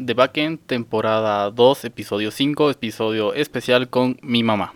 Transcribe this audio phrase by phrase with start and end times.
[0.00, 4.74] The Backend, temporada 2, episodio 5, episodio especial con mi mamá.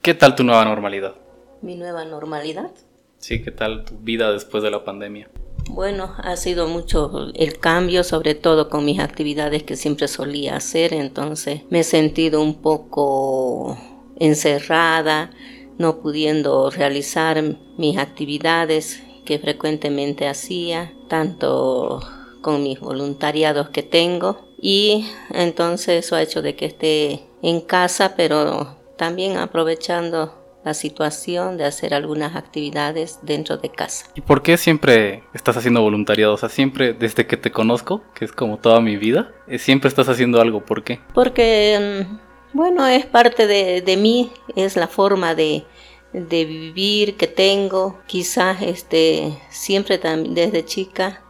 [0.00, 1.14] ¿Qué tal tu nueva normalidad?
[1.60, 2.70] Mi nueva normalidad.
[3.18, 5.28] Sí, ¿qué tal tu vida después de la pandemia?
[5.68, 10.94] Bueno, ha sido mucho el cambio, sobre todo con mis actividades que siempre solía hacer,
[10.94, 13.76] entonces me he sentido un poco
[14.18, 15.32] encerrada,
[15.78, 17.42] no pudiendo realizar
[17.76, 22.00] mis actividades que frecuentemente hacía, tanto
[22.40, 28.14] con mis voluntariados que tengo y entonces eso ha hecho de que esté en casa,
[28.16, 34.06] pero también aprovechando la situación de hacer algunas actividades dentro de casa.
[34.14, 36.34] ¿Y por qué siempre estás haciendo voluntariado?
[36.34, 39.88] O sea, siempre desde que te conozco, que es como toda mi vida, eh, siempre
[39.88, 40.64] estás haciendo algo.
[40.64, 41.00] ¿Por qué?
[41.14, 45.64] Porque, mm, bueno, es parte de, de mí, es la forma de,
[46.12, 47.98] de vivir que tengo.
[48.06, 51.22] Quizás este, siempre desde chica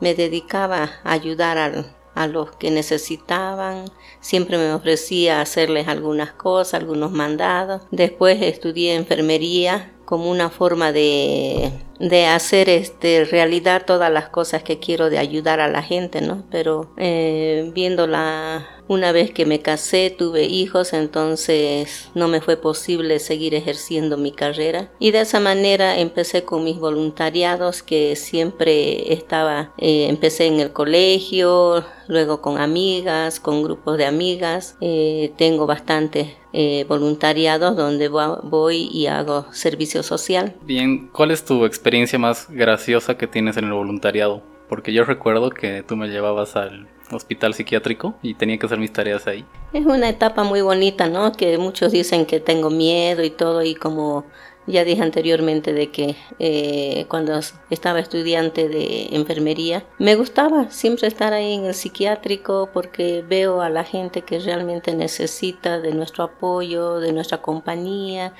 [0.00, 3.86] me dedicaba a ayudar al, a los que necesitaban,
[4.20, 7.82] siempre me ofrecía hacerles algunas cosas, algunos mandados.
[7.90, 14.78] Después estudié enfermería como una forma de, de hacer este, realidad todas las cosas que
[14.78, 16.44] quiero de ayudar a la gente, ¿no?
[16.50, 23.18] Pero eh, viéndola una vez que me casé, tuve hijos, entonces no me fue posible
[23.18, 24.90] seguir ejerciendo mi carrera.
[24.98, 30.72] Y de esa manera empecé con mis voluntariados que siempre estaba, eh, empecé en el
[30.72, 34.76] colegio, luego con amigas, con grupos de amigas.
[34.80, 40.54] Eh, tengo bastantes eh, voluntariados donde voy y hago servicio social.
[40.62, 41.83] Bien, ¿cuál es tu experiencia
[42.18, 44.42] más graciosa que tienes en el voluntariado?
[44.68, 48.92] Porque yo recuerdo que tú me llevabas al hospital psiquiátrico y tenía que hacer mis
[48.92, 49.44] tareas ahí.
[49.72, 51.32] Es una etapa muy bonita, ¿no?
[51.32, 54.24] Que muchos dicen que tengo miedo y todo y como
[54.66, 57.38] ya dije anteriormente de que eh, cuando
[57.70, 63.68] estaba estudiante de enfermería me gustaba siempre estar ahí en el psiquiátrico porque veo a
[63.68, 68.32] la gente que realmente necesita de nuestro apoyo, de nuestra compañía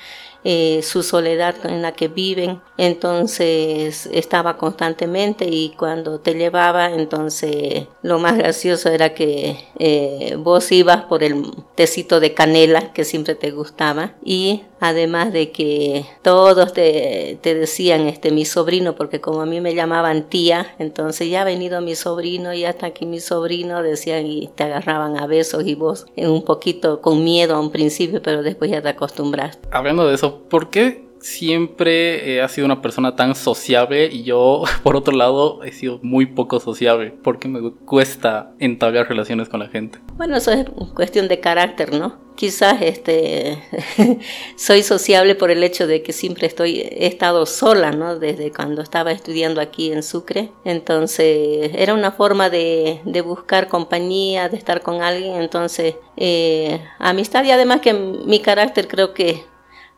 [0.45, 2.61] eh, su soledad en la que viven.
[2.77, 10.71] Entonces estaba constantemente y cuando te llevaba, entonces lo más gracioso era que eh, vos
[10.71, 16.73] ibas por el tecito de canela que siempre te gustaba y además de que todos
[16.73, 21.45] te, decían este mi sobrino porque como a mí me llamaban tía entonces ya ha
[21.45, 25.75] venido mi sobrino y hasta aquí mi sobrino decían y te agarraban a besos y
[25.75, 30.19] vos un poquito con miedo a un principio pero después ya te acostumbraste hablando de
[30.35, 35.63] eso ¿por qué siempre ha sido una persona tan sociable y yo, por otro lado,
[35.65, 37.11] he sido muy poco sociable?
[37.11, 39.99] ¿Por qué me cuesta entablar relaciones con la gente?
[40.17, 42.23] Bueno, eso es cuestión de carácter, ¿no?
[42.37, 43.59] Quizás este
[44.57, 48.19] soy sociable por el hecho de que siempre estoy he estado sola, ¿no?
[48.19, 50.51] Desde cuando estaba estudiando aquí en Sucre.
[50.65, 55.37] Entonces, era una forma de, buscar compañía, de estar con alguien.
[55.37, 59.45] Entonces, eh, amistad y además que mi carácter creo que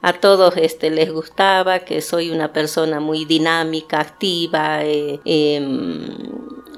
[0.02, 6.08] a todos este, les gustaba, que soy una persona muy dinámica, activa, eh, em,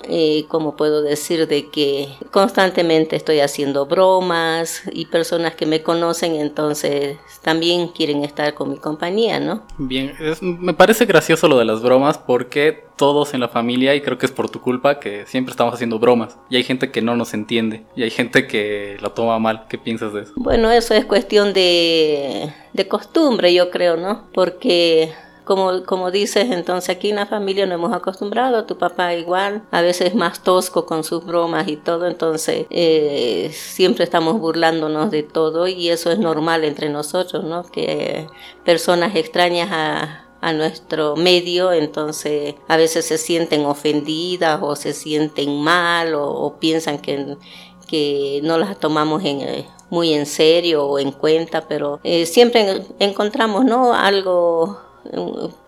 [0.08, 6.36] eh, como puedo decir, de que constantemente estoy haciendo bromas y personas que me conocen
[6.36, 9.62] entonces también quieren estar con mi compañía, ¿no?
[9.76, 14.18] Bien, me parece gracioso lo de las bromas porque todos en la familia, y creo
[14.18, 17.16] que es por tu culpa, que siempre estamos haciendo bromas y hay gente que no
[17.16, 19.66] nos entiende y hay gente que lo toma mal.
[19.68, 20.32] ¿Qué piensas de eso?
[20.36, 24.28] Bueno, eso es cuestión de, de costumbre, yo creo, ¿no?
[24.34, 25.12] Porque
[25.48, 29.80] como, como dices, entonces aquí en la familia nos hemos acostumbrado, tu papá igual, a
[29.80, 35.66] veces más tosco con sus bromas y todo, entonces eh, siempre estamos burlándonos de todo
[35.66, 37.62] y eso es normal entre nosotros, ¿no?
[37.62, 38.26] Que
[38.62, 45.62] personas extrañas a, a nuestro medio, entonces a veces se sienten ofendidas o se sienten
[45.62, 47.38] mal o, piensan que,
[47.86, 52.82] que no las tomamos en, eh, muy en serio o en cuenta, pero eh, siempre
[52.98, 53.94] encontramos ¿no?
[53.94, 54.87] algo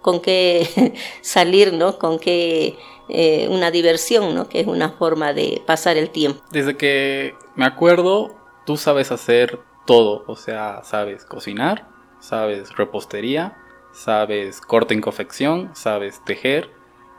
[0.01, 1.99] con qué salir, ¿no?
[1.99, 2.77] Con qué
[3.09, 4.49] eh, una diversión, ¿no?
[4.49, 6.43] Que es una forma de pasar el tiempo.
[6.51, 8.35] Desde que me acuerdo,
[8.67, 11.89] tú sabes hacer todo, o sea, sabes cocinar,
[12.21, 13.57] sabes repostería,
[13.93, 16.71] sabes corte en confección, sabes tejer,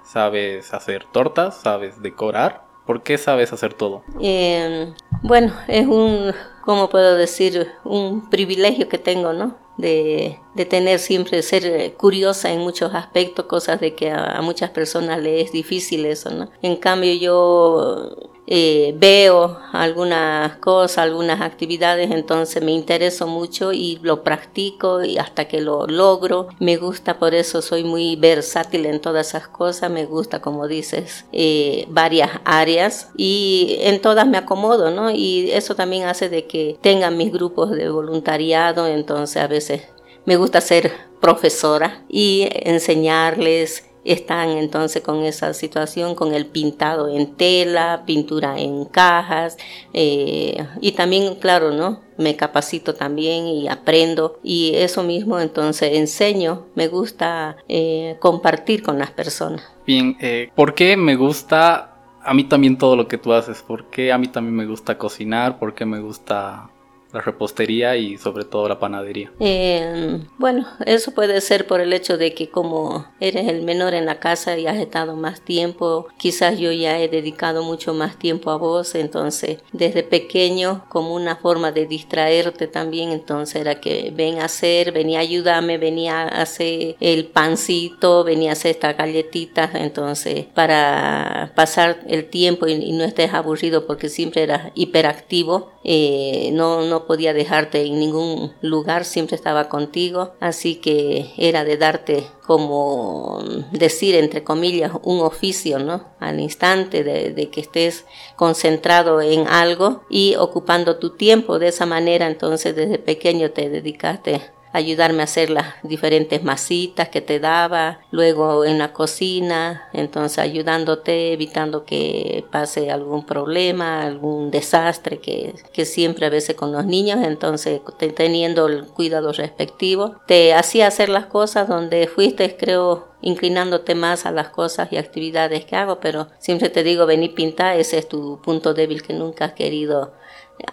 [0.03, 2.65] sabes hacer tortas, sabes decorar.
[2.85, 4.03] ¿Por qué sabes hacer todo?
[4.19, 7.67] Eh, bueno, es un, ¿cómo puedo decir?
[7.83, 9.55] Un privilegio que tengo, ¿no?
[9.81, 10.39] De,
[10.69, 15.51] tener siempre, ser curiosa en muchos aspectos, cosas de que a, muchas personas les es
[15.51, 16.49] difícil eso, ¿no?
[16.61, 24.23] En cambio yo eh, veo algunas cosas, algunas actividades, entonces me intereso mucho y lo
[24.23, 26.49] practico y hasta que lo logro.
[26.59, 31.23] Me gusta, por eso soy muy versátil en todas esas cosas, me gusta, como dices,
[31.31, 35.11] eh, varias áreas y en todas me acomodo, ¿no?
[35.11, 39.83] Y eso también hace de que tengan mis grupos de voluntariado, entonces a veces
[40.25, 47.35] me gusta ser profesora y enseñarles están entonces con esa situación, con el pintado en
[47.35, 49.57] tela, pintura en cajas
[49.93, 52.01] eh, y también, claro, ¿no?
[52.17, 58.99] Me capacito también y aprendo y eso mismo entonces enseño, me gusta eh, compartir con
[58.99, 59.63] las personas.
[59.85, 63.61] Bien, eh, ¿por qué me gusta a mí también todo lo que tú haces?
[63.61, 65.59] ¿Por qué a mí también me gusta cocinar?
[65.59, 66.70] ¿Por qué me gusta
[67.13, 69.31] la repostería y sobre todo la panadería.
[69.39, 74.05] Eh, bueno, eso puede ser por el hecho de que como eres el menor en
[74.05, 78.51] la casa y has estado más tiempo, quizás yo ya he dedicado mucho más tiempo
[78.51, 84.39] a vos, entonces desde pequeño como una forma de distraerte también, entonces era que ven
[84.39, 89.75] a hacer, venía a ayudarme, venía a hacer el pancito, venía a hacer estas galletitas,
[89.75, 97.00] entonces para pasar el tiempo y, no estés aburrido porque siempre eras hiperactivo, eh, no
[97.05, 103.39] podía dejarte en ningún lugar, siempre estaba contigo, así que era de darte como
[103.71, 106.05] decir entre comillas un oficio, ¿no?
[106.19, 108.05] Al instante de, que estés
[108.35, 114.41] concentrado en algo y ocupando tu tiempo de esa manera, entonces desde pequeño te dedicaste
[114.73, 121.33] ayudarme a hacer las diferentes masitas que te daba, luego en la cocina, entonces ayudándote,
[121.33, 127.19] evitando que pase algún problema, algún desastre que, que siempre a veces con los niños,
[127.23, 127.81] entonces
[128.15, 134.31] teniendo el cuidado respectivo, te hacía hacer las cosas donde fuiste, creo, inclinándote más a
[134.31, 138.41] las cosas y actividades que hago, pero siempre te digo, vení pintar, ese es tu
[138.41, 140.13] punto débil que nunca has querido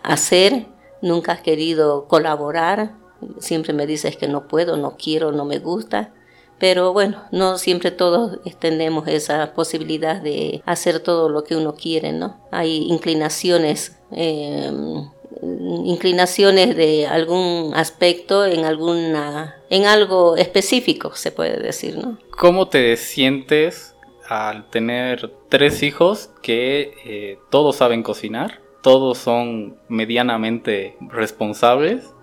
[0.03, 0.67] hacer,
[1.03, 2.93] nunca has querido colaborar,
[3.39, 6.13] Siempre me dices que no puedo, no quiero, no me gusta.
[6.59, 12.13] Pero bueno, no siempre todos tenemos esa posibilidad de hacer todo lo que uno quiere,
[12.13, 12.37] ¿no?
[12.51, 15.09] Hay inclinaciones, em,
[15.85, 22.19] inclinaciones de algún aspecto en alguna, en algo específico, se puede decir, ¿no?
[22.37, 23.95] ¿Cómo te sientes
[24.29, 32.15] al tener tres hijos que eh, todos saben cocinar, todos son medianamente responsables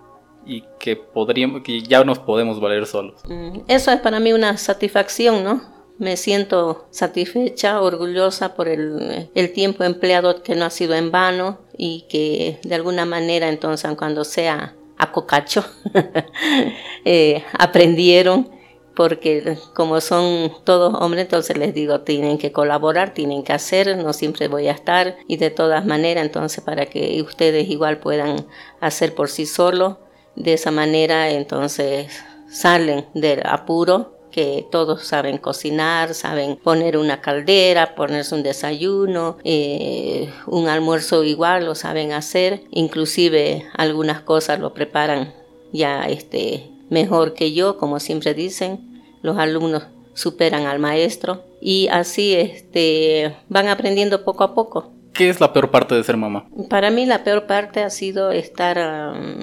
[0.45, 3.21] y que podríamos que ya nos podemos valer solos.
[3.27, 5.61] Mm, eso es para mí una satisfacción, ¿no?
[5.97, 11.59] Me siento satisfecha, orgullosa por el, el tiempo empleado que no ha sido en vano
[11.77, 15.63] y que de alguna manera entonces cuando sea a cocacho
[17.05, 18.49] eh, aprendieron
[18.95, 24.13] porque como son todos hombres, entonces les digo, tienen que colaborar, tienen que hacer, no
[24.13, 28.47] siempre voy a estar y de todas maneras, entonces para que ustedes igual puedan
[28.79, 29.97] hacer por sí solos,
[30.35, 32.11] de esa manera entonces
[32.49, 40.29] salen del apuro que todos saben cocinar, saben poner una caldera, ponerse un desayuno, eh,
[40.45, 45.33] un almuerzo igual lo saben hacer, inclusive algunas cosas lo preparan
[45.71, 49.83] ya este, mejor que yo, como siempre dicen, los alumnos
[50.13, 54.91] superan al maestro y así este, van aprendiendo poco a poco.
[55.15, 56.45] ¿Qué es la peor parte de ser mamá?
[56.69, 58.77] Para mí la peor parte ha sido estar,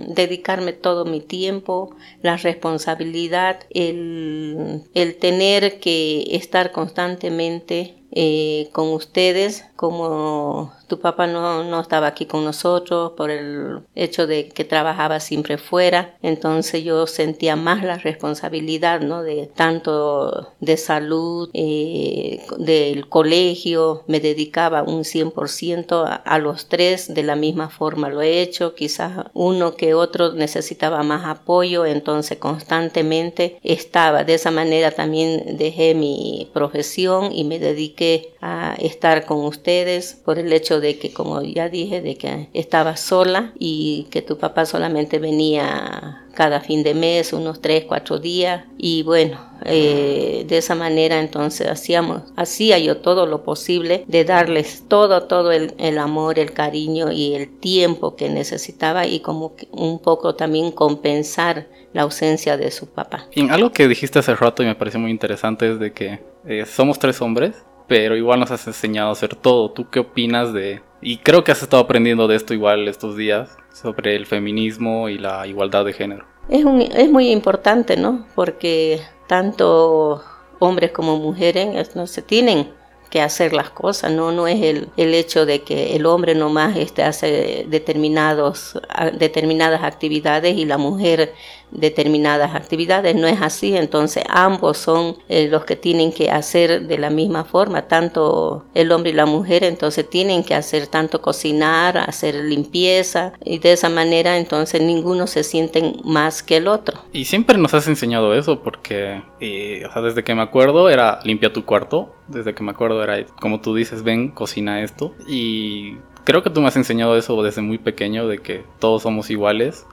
[0.08, 9.64] dedicarme todo mi tiempo, la responsabilidad, el, el tener que estar constantemente eh, con ustedes,
[9.76, 15.18] como tu papá no, no, estaba aquí con nosotros por el hecho de que trabajaba
[15.20, 19.22] siempre fuera, entonces yo sentía más la responsabilidad, ¿no?
[19.22, 27.14] De tanto de salud, eh, del colegio, me dedicaba un 100% a, a los tres,
[27.14, 32.36] de la misma forma lo he hecho, quizás uno que otro necesitaba más apoyo, entonces
[32.36, 38.01] constantemente estaba, de esa manera también dejé mi profesión y me dediqué
[38.40, 42.96] a estar con ustedes por el hecho de que, como ya dije, de que estaba
[42.96, 48.64] sola y que tu papá solamente venía cada fin de mes, unos tres, cuatro días.
[48.78, 54.84] Y bueno, eh, de esa manera entonces hacíamos, hacía yo todo lo posible de darles
[54.88, 60.00] todo, todo el, el, amor, el cariño y el tiempo que necesitaba y como un
[60.00, 63.26] poco también compensar la ausencia de su papá.
[63.32, 66.64] Y algo que dijiste hace rato y me pareció muy interesante es de que eh,
[66.66, 67.54] somos tres hombres
[67.88, 69.70] pero igual nos has enseñado a hacer todo.
[69.70, 70.82] ¿Tú qué opinas de...?
[71.00, 75.18] Y creo que has estado aprendiendo de esto igual estos días, sobre el feminismo y
[75.18, 76.26] la igualdad de género.
[76.48, 78.26] Es, un, es muy importante, ¿no?
[78.34, 80.22] Porque tanto
[80.58, 82.68] hombres como mujeres no se tienen
[83.12, 86.78] que hacer las cosas, no, no es el, el hecho de que el hombre nomás
[86.78, 88.80] este, hace determinados,
[89.18, 91.34] determinadas actividades y la mujer
[91.72, 96.98] determinadas actividades, no es así, entonces ambos son eh, los que tienen que hacer de
[96.98, 101.96] la misma forma, tanto el hombre y la mujer, entonces tienen que hacer tanto cocinar,
[101.96, 107.00] hacer limpieza y de esa manera entonces ninguno se siente más que el otro.
[107.12, 111.64] Y siempre nos has enseñado eso porque, eh, desde que me acuerdo era limpia tu
[111.64, 116.50] cuarto, desde que me acuerdo era, como tú dices, ven, cocina esto y creo que
[116.50, 119.86] tú me has enseñado eso desde muy pequeño, de que todos somos iguales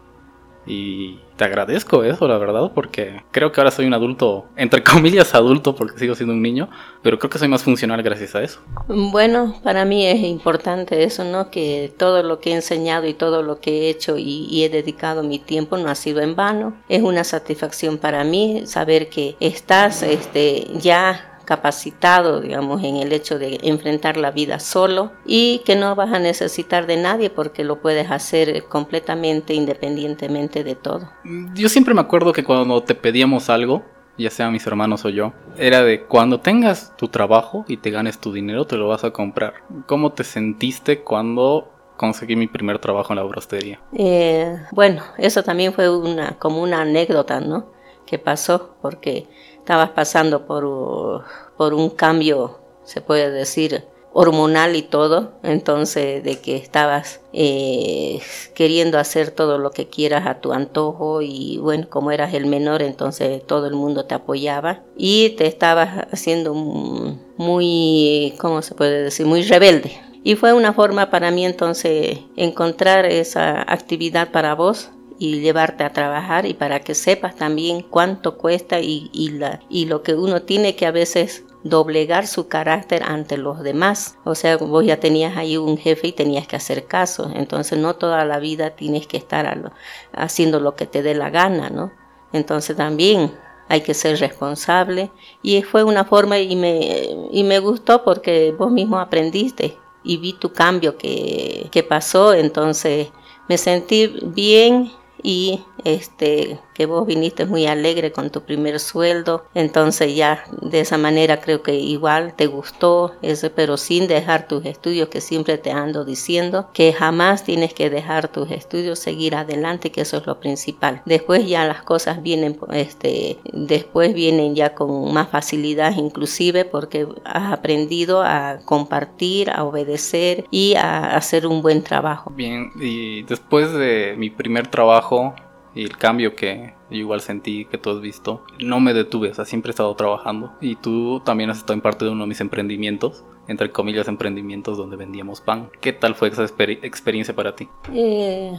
[0.65, 5.33] y te agradezco eso, la verdad, porque creo que ahora soy un adulto, entre comillas
[5.33, 6.69] adulto, porque sigo siendo un niño,
[7.01, 8.59] pero creo que soy más funcional gracias a eso.
[8.87, 11.49] Bueno, para mí es importante eso, ¿no?
[11.49, 15.23] Que todo lo que he enseñado y todo lo que he hecho y, he dedicado
[15.23, 16.75] mi tiempo no ha sido en vano.
[16.89, 23.39] Es una satisfacción para mí saber que estás este, ya capacitado, digamos, en el hecho
[23.39, 27.81] de enfrentar la vida solo y que no vas a necesitar de nadie porque lo
[27.81, 31.09] puedes hacer completamente independientemente de todo.
[31.55, 33.83] Yo siempre me acuerdo que cuando te pedíamos algo,
[34.15, 38.19] ya sea mis hermanos o yo, era de cuando tengas tu trabajo y te ganes
[38.19, 39.55] tu dinero, te lo vas a comprar.
[39.87, 43.81] ¿Cómo te sentiste cuando conseguí mi primer trabajo en la brostería?
[43.93, 47.71] Eh, bueno, eso también fue una, como una anécdota, ¿no?
[48.05, 49.27] Que pasó, porque
[49.69, 53.83] estabas pasando por, por un cambio, se puede decir,
[54.13, 58.19] hormonal y todo, entonces de que estabas eh,
[58.55, 62.81] queriendo hacer todo lo que quieras a tu antojo y bueno, como eras el menor,
[62.81, 69.27] entonces todo el mundo te apoyaba y te estabas haciendo muy, ¿cómo se puede decir?
[69.27, 69.91] Muy rebelde.
[70.23, 75.91] Y fue una forma para mí entonces encontrar esa actividad para vos y llevarte a
[75.91, 80.41] trabajar y para que sepas también cuánto cuesta y, y, la, y lo que uno
[80.43, 84.17] tiene que a veces doblegar su carácter ante los demás.
[84.23, 87.29] O sea, vos ya tenías ahí un jefe y tenías que hacer caso.
[87.35, 89.73] Entonces no toda la vida tienes que estar
[90.13, 91.91] haciendo lo que te dé la gana, ¿no?
[92.31, 93.33] Entonces también
[93.67, 95.11] hay que ser responsable
[95.43, 100.33] y fue una forma y me, y me gustó porque vos mismo aprendiste y vi
[100.33, 103.09] tu cambio que, que pasó, entonces
[103.47, 104.91] me sentí bien
[105.23, 110.97] y este que vos viniste muy alegre con tu primer sueldo entonces ya de esa
[110.97, 115.71] manera creo que igual te gustó ese pero sin dejar tus estudios que siempre te
[115.71, 120.39] ando diciendo que jamás tienes que dejar tus estudios seguir adelante que eso es lo
[120.39, 121.01] principal.
[121.05, 127.51] Después ya las cosas vienen este después vienen ya con más facilidad inclusive porque has
[127.51, 132.31] aprendido a compartir a obedecer y a hacer un buen trabajo.
[132.33, 135.35] Bien y después de mi primer trabajo
[135.79, 139.45] y el cambio que igual sentí que tú has visto, no me detuve, o sea,
[139.45, 142.41] siempre he estado trabajando y tú también has estado en parte de uno de mis
[142.41, 145.69] emprendimientos, entre comillas emprendimientos donde vendíamos pan.
[145.79, 147.69] ¿Qué tal fue esa experiencia para ti?
[147.93, 148.51] Eh,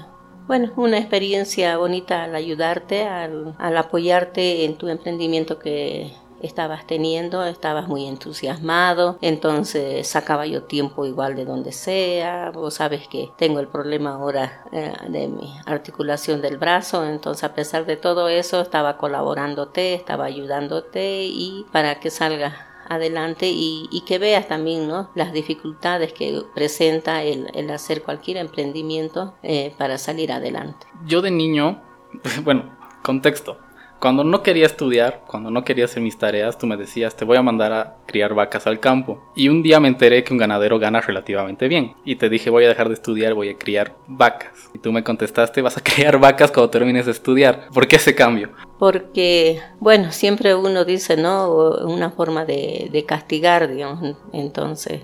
[0.47, 6.11] bueno, una experiencia bonita al ayudarte, al, al apoyarte en tu emprendimiento que
[6.43, 13.09] estabas teniendo, estabas muy entusiasmado, entonces sacaba yo tiempo igual de donde sea, vos sabes
[13.09, 17.97] que tengo el problema ahora eh, de mi articulación del brazo, entonces a pesar de
[17.97, 24.89] todo eso estaba colaborándote, estaba ayudándote y para que salga adelante y, que veas también
[24.89, 25.11] ¿no?
[25.15, 30.87] las dificultades que presenta el, hacer cualquier emprendimiento eh, para salir adelante.
[31.07, 31.81] Yo de niño,
[32.43, 33.59] bueno, contexto,
[34.01, 37.37] cuando no quería estudiar, cuando no quería hacer mis tareas, tú me decías, te voy
[37.37, 39.23] a mandar a criar vacas al campo.
[39.37, 41.95] Y un día me enteré que un ganadero gana relativamente bien.
[42.05, 44.71] Y te dije, voy a dejar de estudiar, voy a criar vacas.
[44.75, 47.69] Y tú me contestaste, vas a criar vacas cuando termines de estudiar.
[47.75, 48.51] ¿Por qué ese cambio?
[48.79, 51.51] Porque, bueno, siempre uno dice, ¿no?
[51.85, 54.17] Una forma de, de castigar, digamos.
[54.33, 55.03] Entonces,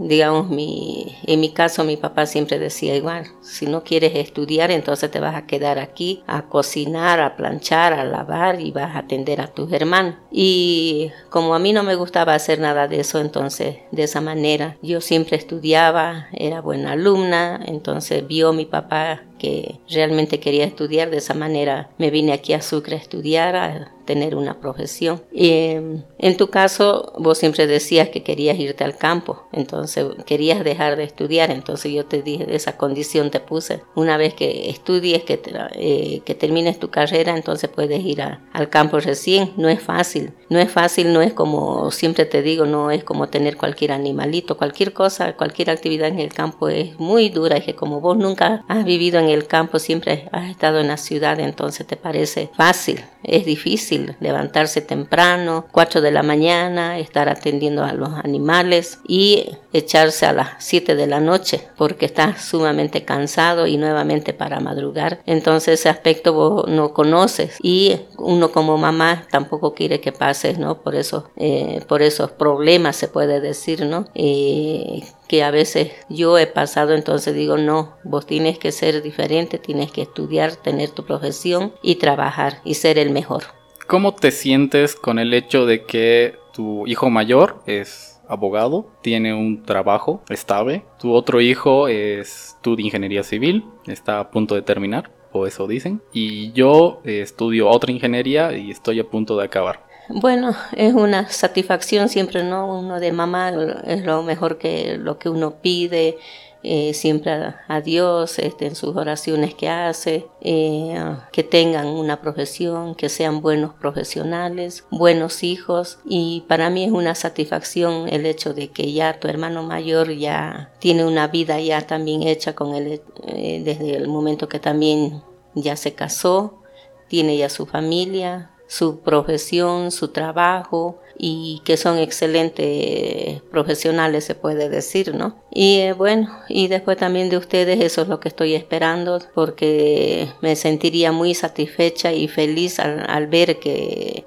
[0.00, 5.10] digamos, mi, en mi caso mi papá siempre decía igual, si no quieres estudiar, entonces
[5.10, 9.40] te vas a quedar aquí a cocinar, a planchar, a lavar y vas a atender
[9.40, 10.14] a tus hermanos.
[10.30, 14.76] Y como a mí no me gustaba hacer nada de eso, entonces de esa manera
[14.82, 21.16] yo siempre estudiaba, era buena alumna, entonces vio mi papá que realmente quería estudiar, de
[21.16, 25.22] esa manera me vine aquí a Sucre a estudiar, a tener una profesión.
[25.32, 30.64] Y em, en tu caso, vos siempre decías que querías irte al campo, entonces querías
[30.64, 33.82] dejar de estudiar, entonces yo te dije, esa condición te puse.
[33.94, 35.40] Una vez que estudies, que,
[35.74, 39.52] eh, termines tu carrera, entonces puedes ir al campo recién.
[39.56, 43.28] No es fácil, no es fácil, no es como siempre te digo, no es como
[43.28, 47.74] tener cualquier animalito, cualquier cosa, cualquier actividad en el campo es muy dura, y que
[47.74, 51.86] como vos nunca has vivido en el campo, siempre has estado en la ciudad, entonces
[51.86, 53.04] te parece fácil.
[53.22, 60.26] Es difícil levantarse temprano, 4 de la mañana, estar atendiendo a los animales y echarse
[60.26, 65.20] a las 7 de la noche porque estás sumamente cansado y nuevamente para madrugar.
[65.26, 70.82] Entonces ese aspecto vos no conoces y uno como mamá tampoco quiere que pases, ¿no?
[70.82, 74.06] Por eso, eh, por esos problemas se puede decir, ¿no?
[74.14, 79.58] Eh, que a veces yo he pasado, entonces digo, no, vos tienes que ser diferente,
[79.58, 83.44] tienes que estudiar, tener tu profesión y trabajar y ser el mejor.
[83.86, 89.62] ¿Cómo te sientes con el hecho de que tu hijo mayor es abogado, tiene un
[89.62, 95.68] trabajo estable, tu otro hijo estudia ingeniería civil, está a punto de terminar, o eso
[95.68, 99.89] dicen, y yo estudio otra ingeniería y estoy a punto de acabar.
[100.12, 102.78] Bueno, es una satisfacción siempre, ¿no?
[102.78, 103.52] Uno de mamá
[103.84, 106.18] es lo mejor que lo que uno pide,
[106.62, 107.32] eh, siempre
[107.68, 110.94] a, Dios este, en sus oraciones que hace, eh,
[111.32, 117.14] que tengan una profesión, que sean buenos profesionales, buenos hijos y para mí es una
[117.14, 122.24] satisfacción el hecho de que ya tu hermano mayor ya tiene una vida ya también
[122.24, 125.22] hecha con él eh, desde el momento que también
[125.54, 126.60] ya se casó,
[127.08, 134.68] tiene ya su familia, su profesión, su trabajo y que son excelentes profesionales, se puede
[134.68, 135.42] decir, ¿no?
[135.50, 140.28] Y eh, bueno, y después también de ustedes, eso es lo que estoy esperando, porque
[140.40, 144.24] me sentiría muy satisfecha y feliz al, ver que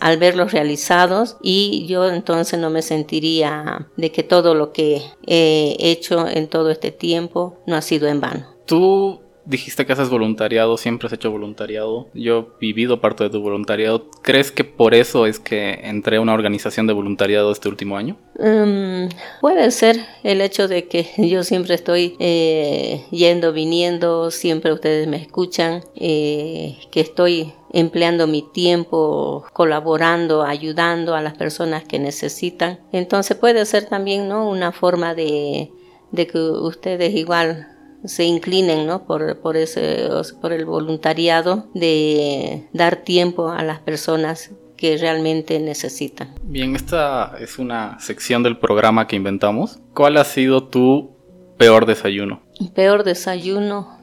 [0.00, 5.76] al verlos realizados y yo entonces no me sentiría de que todo lo que he
[5.78, 8.54] hecho en todo este tiempo no ha sido en vano.
[8.66, 12.08] Tú Dijiste que haces voluntariado, siempre has hecho voluntariado.
[12.14, 14.10] Yo he vivido parte de tu voluntariado.
[14.22, 18.16] ¿Crees que por eso es que entré a una organización de voluntariado este último año?
[18.38, 19.08] Mm,
[19.40, 25.18] puede ser el hecho de que yo siempre estoy eh, yendo, viniendo, siempre ustedes me
[25.18, 32.80] escuchan, eh, que estoy empleando mi tiempo colaborando, ayudando a las personas que necesitan.
[32.92, 34.48] Entonces puede ser también ¿no?
[34.48, 35.70] una forma de,
[36.12, 37.73] de que ustedes igual
[38.04, 39.04] se inclinen ¿no?
[39.04, 40.08] por, por, ese,
[40.40, 46.34] por el voluntariado de dar tiempo a las personas que realmente necesitan.
[46.42, 49.78] Bien, esta es una sección del programa que inventamos.
[49.94, 51.12] ¿Cuál ha sido tu
[51.56, 52.42] peor desayuno?
[52.74, 53.96] Peor desayuno,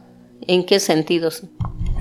[0.48, 1.44] ¿en qué sentidos?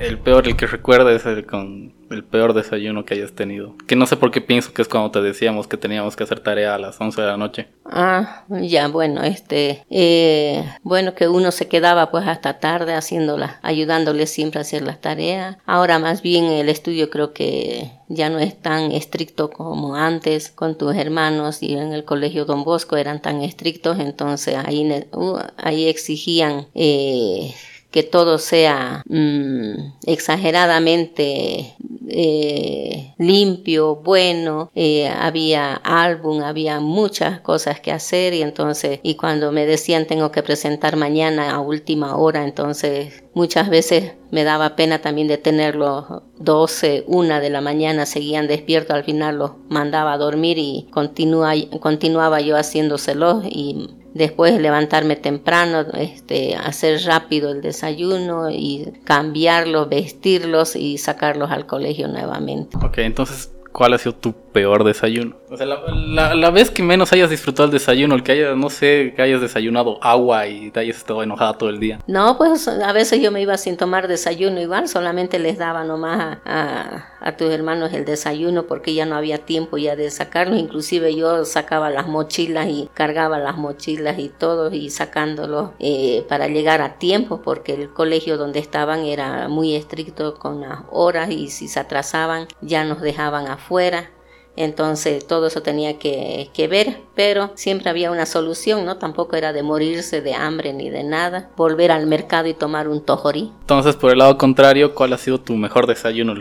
[0.00, 3.74] El peor, el que recuerda es el con el peor desayuno que hayas tenido.
[3.86, 6.40] Que no sé por qué pienso que es cuando te decíamos que teníamos que hacer
[6.40, 7.68] tarea a las 11 de la noche.
[7.84, 14.26] Ah, ya, bueno, este, eh, bueno, que uno se quedaba pues hasta tarde haciéndolas, ayudándole
[14.26, 15.56] siempre a hacer las tareas.
[15.66, 20.76] Ahora más bien el estudio creo que ya no es tan estricto como antes con
[20.76, 25.88] tus hermanos y en el colegio Don Bosco eran tan estrictos, entonces ahí, uh, ahí
[25.88, 27.54] exigían eh,
[27.90, 31.74] que todo sea mm, exageradamente
[32.08, 39.52] eh, limpio, bueno, eh, había álbum, había muchas cosas que hacer y entonces, y cuando
[39.52, 45.00] me decían tengo que presentar mañana a última hora, entonces muchas veces me daba pena
[45.00, 46.06] también de tenerlos
[46.38, 51.52] 12, 1 de la mañana, seguían despiertos, al final los mandaba a dormir y continua,
[51.80, 60.76] continuaba yo haciéndoselos y después levantarme temprano, este, hacer rápido el desayuno y cambiarlos, vestirlos
[60.76, 62.76] y sacarlos al colegio nuevamente.
[62.78, 65.36] Ok, entonces ¿Cuál ha sido tu peor desayuno?
[65.48, 69.12] O sea, la, vez que menos hayas disfrutado el desayuno, el que hayas, no sé,
[69.14, 72.00] que hayas desayunado agua y te hayas estado enojada todo el día.
[72.08, 76.38] No, pues a veces yo me iba sin tomar desayuno igual, solamente les daba nomás
[76.44, 80.58] a, a, tus hermanos el desayuno porque ya no había tiempo ya de sacarlos.
[80.58, 86.48] Inclusive yo sacaba las mochilas y cargaba las mochilas y todo y sacándolos eh, para
[86.48, 91.48] llegar a tiempo porque el colegio donde estaban era muy estricto con las horas y
[91.48, 94.10] si se atrasaban ya nos dejaban a fuera.
[94.56, 98.98] Entonces todo eso tenía que, que, ver, pero siempre había una solución, ¿no?
[98.98, 101.50] Tampoco era de morirse de hambre ni de nada.
[101.56, 103.52] Volver al mercado y tomar un tojorí.
[103.60, 106.34] Entonces, por el lado contrario, ¿cuál ha sido tu mejor desayuno?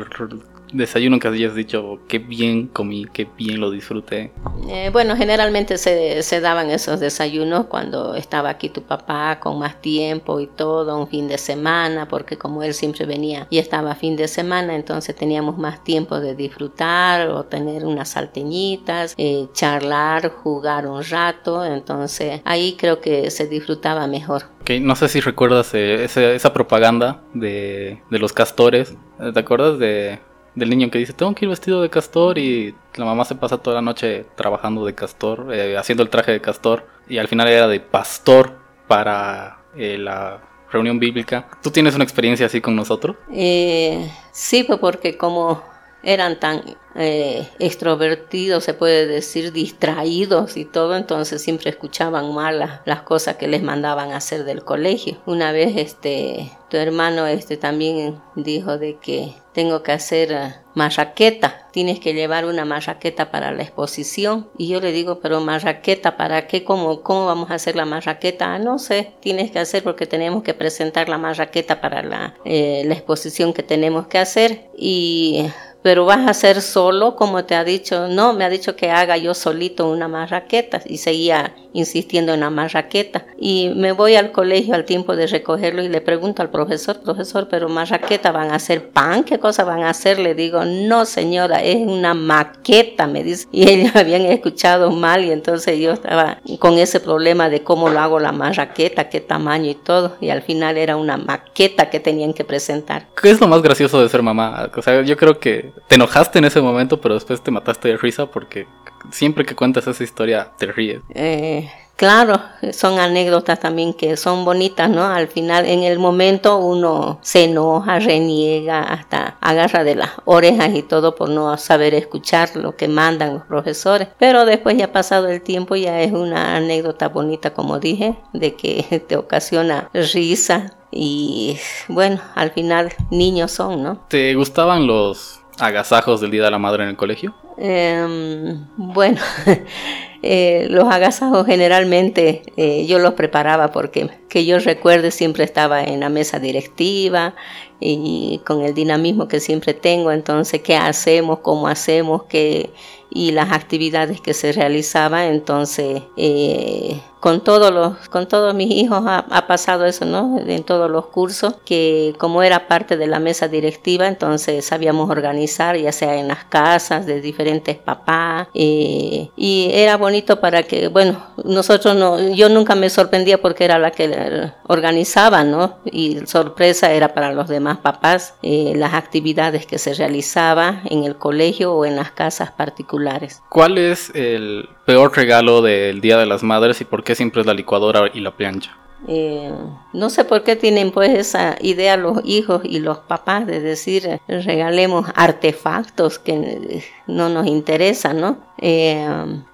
[0.71, 4.31] Desayuno que hayas dicho, qué bien comí, qué bien lo disfruté?
[4.69, 9.81] Eh, bueno, generalmente se, se, daban esos desayunos cuando estaba aquí tu papá con más
[9.81, 14.15] tiempo y todo, un fin de semana, porque como él siempre venía y estaba fin
[14.15, 20.87] de semana, entonces teníamos más tiempo de disfrutar o tener unas salteñitas, eh, charlar, jugar
[20.87, 24.43] un rato, entonces ahí creo que se disfrutaba mejor.
[24.61, 28.95] Okay, no sé si recuerdas eh, esa, esa, propaganda de, de los castores,
[29.33, 30.19] ¿te acuerdas de
[30.55, 33.57] del niño que dice, tengo que ir vestido de castor y la mamá se pasa
[33.57, 37.47] toda la noche trabajando de castor, eh, haciendo el traje de castor y al final
[37.47, 38.53] era de pastor
[38.87, 41.47] para eh, la reunión bíblica.
[41.61, 43.15] ¿Tú tienes una experiencia así con nosotros?
[43.31, 45.63] Eh, sí, pues porque como
[46.01, 46.63] eran tan
[46.95, 53.47] eh, extrovertidos, se puede decir, distraídos y todo, entonces siempre escuchaban mal las, cosas que
[53.47, 55.17] les mandaban hacer del colegio.
[55.25, 61.67] Una vez este tu hermano este también dijo de que tengo que hacer uh, marraqueta,
[61.73, 64.47] tienes que llevar una marraqueta para la exposición.
[64.57, 68.53] Y yo le digo, pero marraqueta para qué, cómo cómo vamos a hacer la marraqueta?
[68.53, 72.83] Ah, no sé, tienes que hacer porque tenemos que presentar la marraqueta para la, eh,
[72.85, 75.49] la exposición que tenemos que hacer y
[75.81, 79.17] pero vas a hacer solo, como te ha dicho, no, me ha dicho que haga
[79.17, 83.25] yo solito una marraqueta y seguía insistiendo en la marraqueta.
[83.39, 87.47] Y me voy al colegio al tiempo de recogerlo y le pregunto al profesor, profesor,
[87.49, 90.19] pero marraqueta van a hacer pan, ¿qué cosa van a hacer?
[90.19, 93.47] Le digo, no señora, es una maqueta, me dice.
[93.51, 97.99] Y ellos habían escuchado mal y entonces yo estaba con ese problema de cómo lo
[97.99, 100.17] hago la marraqueta, qué tamaño y todo.
[100.19, 103.07] Y al final era una maqueta que tenían que presentar.
[103.21, 104.69] ¿Qué es lo más gracioso de ser mamá?
[104.75, 107.97] O sea, yo creo que te enojaste en ese momento, pero después te mataste de
[107.97, 108.67] risa porque
[109.11, 111.01] siempre que cuentas esa historia te ríes.
[111.13, 115.05] Eh, claro, son anécdotas también que son bonitas, ¿no?
[115.05, 120.83] Al final, en el momento uno se enoja, reniega, hasta agarra de las orejas y
[120.83, 124.07] todo por no saber escuchar lo que mandan los profesores.
[124.17, 129.03] Pero después ya pasado el tiempo ya es una anécdota bonita, como dije, de que
[129.07, 130.73] te ocasiona risa.
[130.91, 134.05] Y bueno, al final niños son, ¿no?
[134.07, 137.35] ¿Te gustaban los agasajos del Día de la Madre en el colegio?
[137.57, 139.19] Em, bueno,
[140.23, 145.99] eh, los agasajos generalmente eh, yo los preparaba porque que yo recuerde siempre estaba en
[145.99, 147.35] la mesa directiva
[147.79, 152.71] y con el dinamismo que siempre tengo, entonces qué hacemos, cómo hacemos, qué
[153.09, 159.03] y las actividades que se realizaban, entonces eh, con todos los con todos mis hijos
[159.05, 163.47] ha, pasado eso no en todos los cursos que como era parte de la mesa
[163.47, 169.97] directiva entonces sabíamos organizar ya sea en las casas de diferentes papás eh, y era
[169.97, 175.43] bonito para que bueno nosotros no yo nunca me sorprendía porque era la que organizaba
[175.43, 181.03] no y sorpresa era para los demás papás eh, las actividades que se realizaban en
[181.03, 186.25] el colegio o en las casas particulares ¿cuál es el peor regalo del Día de
[186.25, 188.75] las Madres y por qué siempre es la licuadora y la plancha?
[189.07, 189.51] Eh,
[189.93, 194.19] no sé por qué tienen pues esa idea los hijos y los papás de decir
[194.27, 198.37] regalemos artefactos que no nos interesan, ¿no?
[198.57, 199.07] Eh,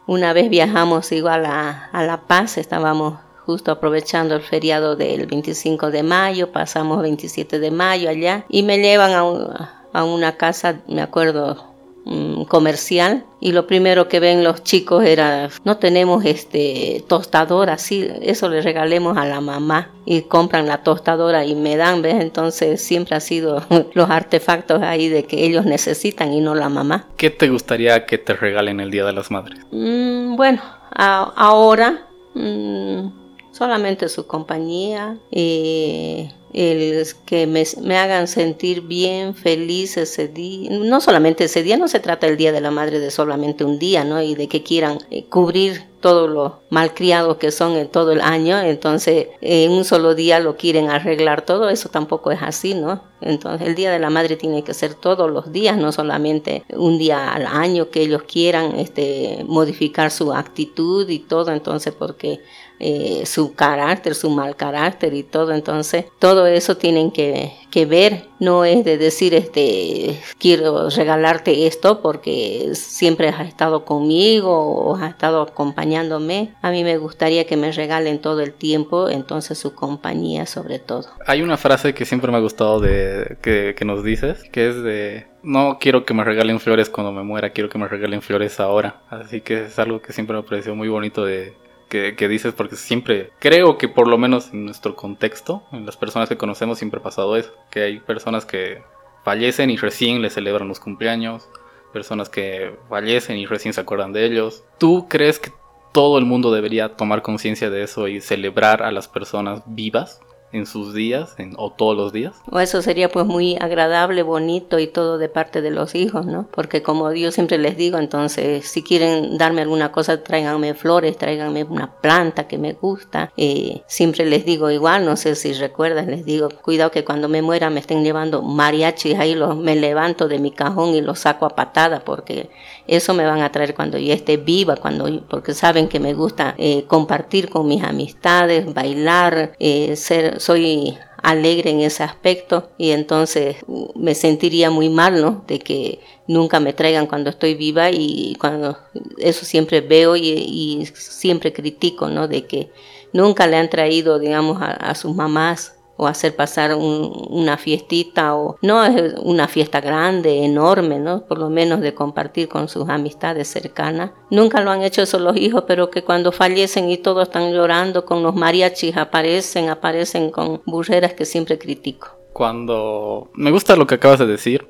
[0.07, 5.91] una vez viajamos igual a, a La Paz, estábamos justo aprovechando el feriado del 25
[5.91, 11.01] de mayo, pasamos 27 de mayo allá y me llevan a, a una casa, me
[11.01, 11.75] acuerdo,
[12.07, 18.07] Mm, comercial y lo primero que ven los chicos era no tenemos este tostadora así
[18.21, 22.79] eso le regalemos a la mamá y compran la tostadora y me dan ves entonces
[22.79, 23.63] siempre ha sido
[23.95, 27.07] los artefactos ahí de que ellos necesitan y no la mamá.
[27.17, 32.05] Qué te gustaría que te regalen el día de las madres mm, bueno ahora
[32.35, 33.24] mm,
[33.55, 40.69] solamente su compañía y el que me, hagan sentir bien, feliz ese día.
[40.71, 43.77] No solamente ese día, no se trata el Día de la Madre de solamente un
[43.77, 44.21] día, ¿no?
[44.21, 48.59] Y de que quieran eh, cubrir todos los malcriados que son en todo el año,
[48.59, 53.01] entonces en un solo día lo quieren arreglar todo, eso tampoco es así, ¿no?
[53.21, 56.99] Entonces el Día de la Madre tiene que ser todos los días, no solamente un
[56.99, 62.39] día al año que ellos quieran este, modificar su actitud y todo, entonces porque
[62.79, 68.25] eh, su carácter, su mal carácter y todo, entonces todo eso tienen que, que ver,
[68.39, 75.11] no es de decir este quiero regalarte esto porque siempre has estado conmigo o has
[75.11, 76.19] estado acompañando
[76.61, 81.07] a mí me gustaría que me regalen todo el tiempo, entonces su compañía sobre todo.
[81.25, 85.27] Hay una frase que siempre me ha gustado de que, nos dices, que es de
[85.43, 89.01] no quiero que me regalen flores cuando me muera, quiero que me regalen flores ahora.
[89.09, 91.53] Así que es algo que siempre me pareció muy bonito de,
[91.89, 96.29] que, dices, porque siempre creo que por lo menos en nuestro contexto, en las personas
[96.29, 98.81] que conocemos, siempre ha pasado eso, que hay personas que
[99.23, 101.49] fallecen y recién le celebran los cumpleaños,
[101.93, 104.63] personas que fallecen y recién se acuerdan de ellos.
[104.77, 105.51] ¿Tú crees que
[105.93, 110.19] todo el mundo debería tomar conciencia de eso y celebrar a las personas vivas
[110.55, 112.35] en sus días o todos los días.
[112.49, 116.47] O eso sería pues muy agradable, bonito y todo de parte de los hijos, ¿no?
[116.51, 121.63] Porque como Dios siempre les digo, entonces si quieren darme alguna cosa, tráiganme flores, tráiganme
[121.63, 123.31] una planta que me gusta.
[123.37, 127.41] Eh, siempre les digo igual, no sé si recuerdas, les digo, cuidado que cuando me
[127.41, 131.49] muera me estén llevando mariachis, ahí me levanto de mi cajón y los saco a
[131.49, 132.49] patada porque
[132.87, 136.55] eso me van a traer cuando yo esté viva, cuando porque saben que me gusta
[136.57, 143.57] eh, compartir con mis amistades, bailar, eh, ser soy alegre en ese aspecto y entonces
[143.95, 145.43] me sentiría muy mal, ¿no?
[145.47, 148.77] De que nunca me traigan cuando estoy viva y cuando
[149.17, 152.27] eso siempre veo y, siempre critico, ¿no?
[152.27, 152.69] De que
[153.11, 158.83] nunca le han traído, digamos, a sus mamás o hacer pasar una fiestita o no
[158.83, 161.25] es una fiesta grande, enorme, ¿no?
[161.25, 164.11] Por lo menos de compartir con sus amistades cercanas.
[164.29, 168.05] Nunca lo han hecho eso los hijos, pero que cuando fallecen y todos están llorando
[168.05, 172.09] con los mariachis aparecen, aparecen con burreras que siempre critico.
[172.33, 174.67] Cuando me gusta lo que acabas de decir,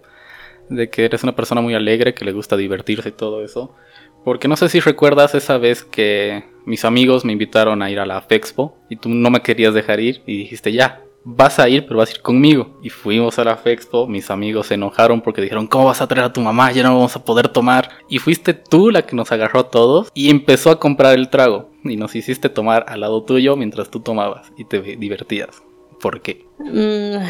[0.70, 3.74] de que eres una persona muy alegre, que le gusta divertirse y todo eso,
[4.24, 8.06] porque no sé si recuerdas esa vez que mis amigos me invitaron a ir a
[8.06, 11.86] la FEXPO y tú no me querías dejar ir y dijiste ya, vas a ir,
[11.86, 12.78] pero vas a ir conmigo.
[12.82, 16.26] Y fuimos a la Fexpo, mis amigos se enojaron porque dijeron, ¿cómo vas a traer
[16.26, 16.72] a tu mamá?
[16.72, 17.90] Ya no vamos a poder tomar.
[18.08, 21.72] Y fuiste tú la que nos agarró a todos y empezó a comprar el trago.
[21.84, 25.64] Y nos hiciste tomar al lado tuyo mientras tú tomabas y te divertías.
[26.00, 26.46] ¿Por qué?
[26.60, 27.26] Mm,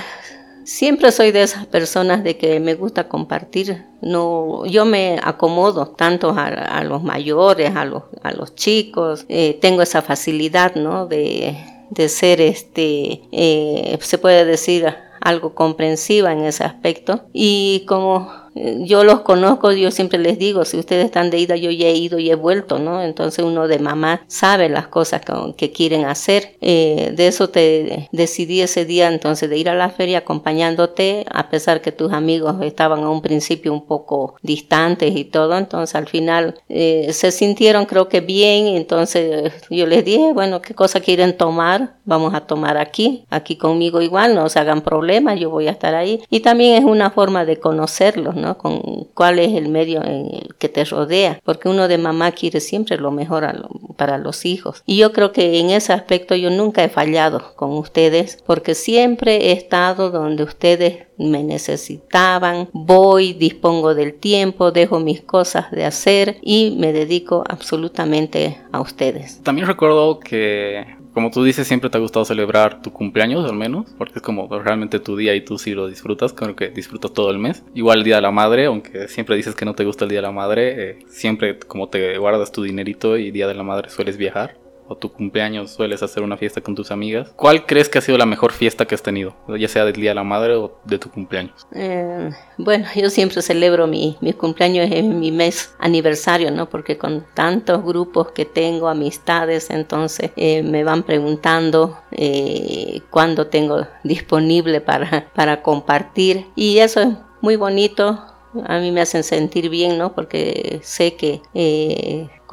[0.65, 3.85] siempre soy de esas personas de que me gusta compartir.
[4.01, 9.25] No, yo me acomodo tanto a, los mayores, a los, a los chicos.
[9.29, 11.05] Eh, tengo esa facilidad, ¿no?
[11.07, 11.55] De
[11.89, 17.25] de ser, este, eh, se puede decir, algo comprensiva en ese aspecto.
[17.33, 21.71] Y como yo los conozco, yo siempre les digo, si ustedes están de ida, yo
[21.71, 23.03] ya he ido y he vuelto, ¿no?
[23.03, 25.21] Entonces uno de mamá sabe las cosas
[25.57, 26.55] que, quieren hacer.
[26.61, 31.49] Eh, de eso te decidí ese día entonces de ir a la feria acompañándote, a
[31.49, 36.07] pesar que tus amigos estaban a un principio un poco distantes y todo, entonces al
[36.07, 41.35] final eh, se sintieron creo que bien, entonces yo les dije, bueno, ¿qué cosa quieren
[41.35, 41.95] tomar?
[42.05, 45.95] Vamos a tomar aquí, aquí conmigo igual, no se hagan problemas, yo voy a estar
[45.95, 46.21] ahí.
[46.29, 48.44] Y también es una forma de conocerlos, ¿no?
[48.53, 50.29] Con cuál es el medio en
[50.59, 54.83] que te rodea, porque uno de mamá quiere siempre lo mejor para los hijos.
[54.85, 59.47] Y yo creo que en ese aspecto yo nunca he fallado con ustedes, porque siempre
[59.47, 66.37] he estado donde ustedes me necesitaban, voy, dispongo del tiempo, dejo mis cosas de hacer
[66.41, 69.41] y me dedico absolutamente a ustedes.
[69.43, 73.95] También recuerdo que como tú dices, siempre te ha gustado celebrar tu cumpleaños, al menos,
[73.97, 77.31] porque es como realmente tu día y tú sí lo disfrutas, creo que disfrutas todo
[77.31, 77.63] el mes.
[77.73, 80.19] Igual el Día de la Madre, aunque siempre dices que no te gusta el Día
[80.19, 83.89] de la Madre, eh, siempre como te guardas tu dinerito y Día de la Madre
[83.89, 87.31] sueles viajar o tu cumpleaños sueles hacer una fiesta con tus amigas.
[87.35, 89.35] ¿Cuál crees que ha sido la mejor fiesta que has tenido?
[89.57, 91.67] Ya sea del Día de la Madre o de tu cumpleaños.
[91.73, 96.69] Eh, bueno, yo siempre celebro mi, mi cumpleaños en mi mes aniversario, ¿no?
[96.69, 103.87] Porque con tantos grupos que tengo, amistades, entonces eh, me van preguntando eh, cuándo tengo
[104.03, 106.45] disponible para, para compartir.
[106.55, 107.09] Y eso es
[107.41, 108.21] muy bonito
[108.67, 110.13] a mí me hacen sentir bien, ¿no?
[110.13, 111.41] Porque sé que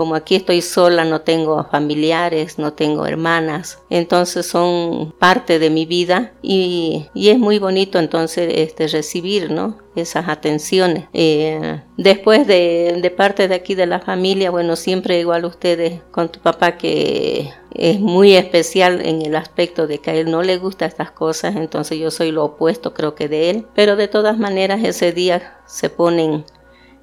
[0.02, 5.86] como aquí estoy sola, no tengo familiares, no tengo hermanas, entonces son parte de mi
[5.86, 9.78] vida y, es muy bonito entonces este, recibir, ¿no?
[9.94, 11.04] Esas atenciones.
[11.12, 16.30] Eh, después de, de, parte de aquí de la familia, bueno, siempre igual ustedes con
[16.30, 20.58] tu papá que es muy especial en el aspecto de que a él no le
[20.58, 24.36] gusta estas cosas, entonces yo soy lo opuesto creo que de él, pero de todas
[24.36, 26.44] maneras ese día se ponen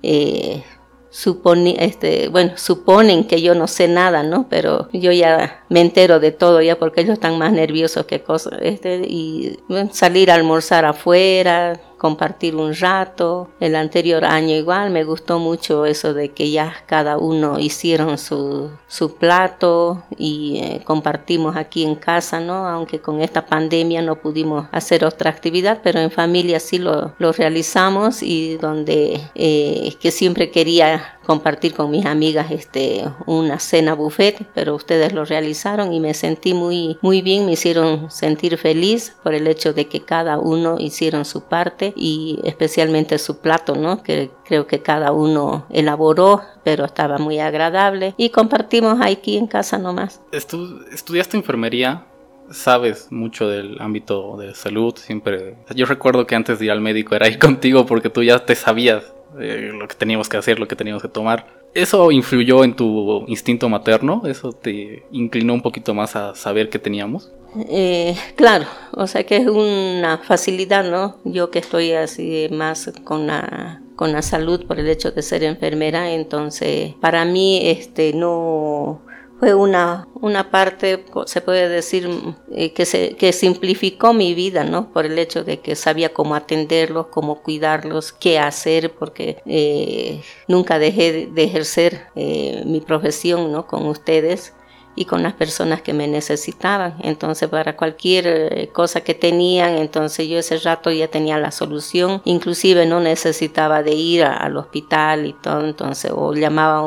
[0.03, 0.63] eh,
[1.09, 4.47] supone, este, bueno, suponen que yo no sé nada, ¿no?
[4.49, 8.59] Pero yo ya me entero de todo ya porque ellos están más nerviosos que cosas,
[8.61, 9.59] este, y
[9.91, 13.49] salir a almorzar afuera, compartir un rato.
[13.59, 18.71] El anterior año igual me gustó mucho eso de que ya cada uno hicieron su,
[18.87, 22.67] su plato y eh, compartimos aquí en casa, ¿no?
[22.67, 27.31] Aunque con esta pandemia no pudimos hacer otra actividad, pero en familia sí lo, lo
[27.31, 34.47] realizamos y donde eh, que siempre quería compartir con mis amigas este, una cena buffet,
[34.55, 39.35] pero ustedes lo realizaron y me sentí muy, muy bien, me hicieron sentir feliz por
[39.35, 44.01] el hecho de que cada uno hicieron su parte y especialmente su plato, ¿no?
[44.01, 49.77] Que creo que cada uno elaboró, pero estaba muy agradable y compartimos aquí en casa
[49.77, 50.21] nomás.
[50.31, 52.07] ¿Estudiaste enfermería?
[52.51, 55.57] sabes mucho del ámbito de salud, siempre...
[55.75, 58.55] Yo recuerdo que antes de ir al médico era ir contigo porque tú ya te
[58.55, 61.47] sabías lo que teníamos que hacer, lo que teníamos que tomar.
[61.73, 64.23] ¿Eso influyó en tu instinto materno?
[64.25, 67.31] ¿Eso te inclinó un poquito más a saber qué teníamos?
[67.67, 71.17] Eh, claro, o sea que es una facilidad, ¿no?
[71.23, 75.43] Yo que estoy así más con la, con la salud por el hecho de ser
[75.43, 79.01] enfermera, entonces para mí este no
[79.39, 82.09] fue una, una parte, se puede decir,
[82.51, 84.91] eh, que, se, que simplificó mi vida, ¿no?
[84.91, 90.77] Por el hecho de que sabía cómo atenderlos, cómo cuidarlos, qué hacer, porque eh, nunca
[90.77, 93.65] dejé de ejercer eh, mi profesión, ¿no?
[93.65, 94.53] Con ustedes
[94.99, 96.95] y con las personas que me necesitaban.
[97.01, 102.21] Entonces, para cualquier eh, cosa que tenían, entonces yo ese rato ya tenía la solución.
[102.25, 106.85] Inclusive no necesitaba de ir al hospital y todo, entonces, o llamaba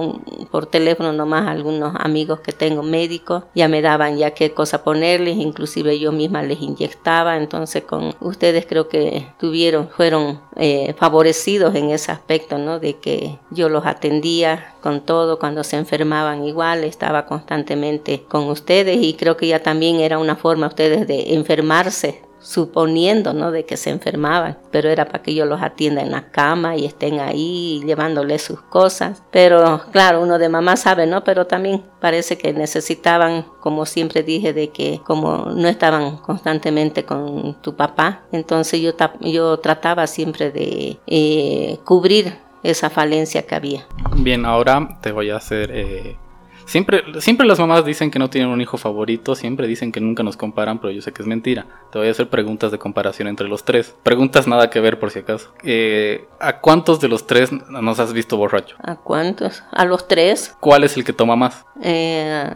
[0.51, 4.85] por teléfono nomás a algunos amigos que tengo médicos, ya me daban ya qué cosa
[4.85, 7.39] ponerles, inclusive yo misma les inyectaba.
[7.39, 12.79] Entonces, con ustedes creo que tuvieron, fueron eh, favorecidos en ese aspecto, ¿no?
[12.79, 18.99] De que yo los atendía con todo, cuando se enfermaban igual, estaba constantemente con ustedes
[19.01, 23.51] y creo que ya también era una forma ustedes de enfermarse suponiendo ¿no?
[23.51, 26.85] de que se enfermaban, pero era para que yo los atienda en la cama y
[26.85, 29.23] estén ahí llevándoles sus cosas.
[29.31, 31.25] Pero claro, uno de mamá sabe, ¿no?
[31.25, 37.55] Pero también parece que necesitaban, como siempre dije, de que como no estaban constantemente con
[37.63, 43.87] tu papá, entonces yo, yo trataba siempre de eh, cubrir esa falencia que había.
[44.17, 46.17] Bien, ahora te voy a hacer eh,
[46.65, 50.23] Siempre, siempre las mamás dicen que no tienen un hijo favorito, siempre dicen que nunca
[50.23, 51.67] nos comparan, pero yo sé que es mentira.
[51.91, 53.95] Te voy a hacer preguntas de comparación entre los tres.
[54.03, 55.53] Preguntas nada que ver por si acaso.
[55.63, 58.77] Eh, ¿A cuántos de los tres nos has visto borracho?
[58.83, 59.63] ¿A cuántos?
[59.73, 60.57] ¿A los tres?
[60.61, 61.65] ¿Cuál es el que toma más?
[61.83, 62.51] Eh,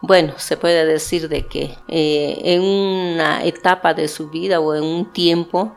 [0.00, 4.82] bueno, se puede decir de que eh, en una etapa de su vida o en
[4.82, 5.76] un tiempo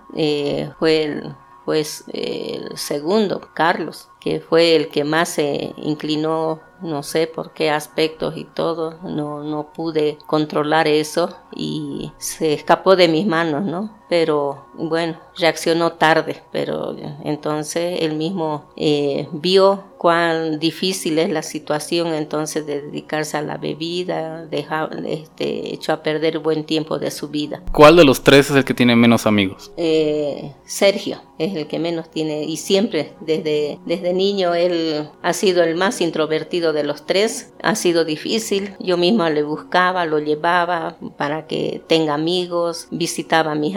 [0.80, 7.28] fue el, pues, el segundo, Carlos, que fue el que más se inclinó no sé
[7.28, 13.26] por qué aspectos y todo, no, no pude controlar eso y se escapó de mis
[13.26, 14.05] manos, ¿no?
[14.10, 22.13] Pero bueno, reaccionó tarde, pero entonces él mismo eh, vio cuán difícil es la situación
[22.13, 27.30] entonces de dedicarse a la bebida, deja, este, echó a perder buen tiempo de su
[27.30, 27.63] vida.
[27.72, 29.72] ¿Cuál de los tres es el que tiene menos amigos?
[29.78, 35.63] Eh, Sergio es el que menos tiene y siempre desde, desde niño él ha sido
[35.63, 37.54] el más introvertido de los tres.
[37.63, 43.56] Ha sido difícil, yo misma le buscaba, lo llevaba para que tenga amigos, visitaba a
[43.56, 43.76] mis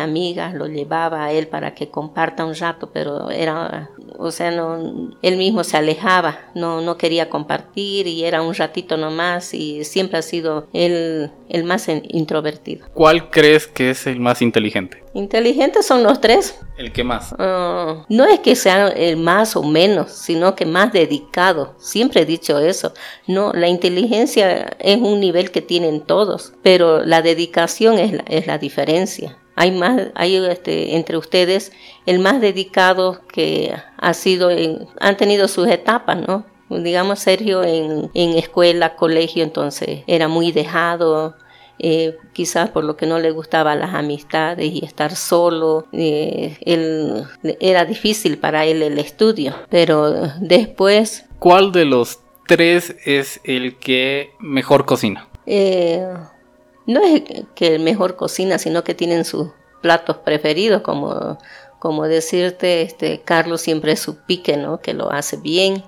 [0.54, 5.36] lo llevaba a él para que comparta un rato, pero era, o sea, no, él
[5.36, 10.22] mismo se alejaba, no, no quería compartir y era un ratito nomás y siempre ha
[10.22, 12.86] sido él el más introvertido.
[12.94, 15.02] ¿Cuál crees que es el más inteligente?
[15.14, 16.60] Inteligentes son los tres.
[16.76, 17.34] ¿El que más?
[17.38, 21.74] Ah, no es que sea el más o menos, sino que más dedicado.
[21.78, 22.92] Siempre he dicho eso.
[23.26, 28.46] No, la inteligencia es un nivel que tienen todos, pero la dedicación es la, es
[28.46, 29.38] la diferencia.
[29.58, 31.72] Hay más, hay este, entre ustedes
[32.06, 34.50] el más dedicado que ha sido,
[35.00, 36.46] han tenido sus etapas, ¿no?
[36.70, 41.34] Digamos, Sergio en, en escuela, colegio, entonces era muy dejado,
[41.78, 45.86] eh, quizás por lo que no le gustaba las amistades y estar solo.
[45.92, 47.24] Eh, él,
[47.60, 51.24] era difícil para él el estudio, pero después...
[51.38, 55.28] ¿Cuál de los tres es el que mejor cocina?
[55.46, 56.06] Eh,
[56.88, 57.22] no es
[57.54, 61.38] que el mejor cocina, sino que tienen sus platos preferidos, como,
[61.78, 64.80] como decirte, este, Carlos siempre es su pique, ¿no?
[64.80, 65.84] Que lo hace bien.